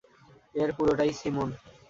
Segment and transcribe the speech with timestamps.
[0.55, 1.49] এর পুরোটা ই সিমোন।